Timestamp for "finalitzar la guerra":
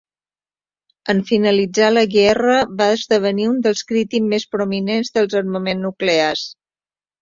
1.31-2.57